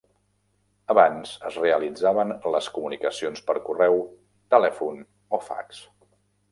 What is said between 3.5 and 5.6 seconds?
per correu, telèfon o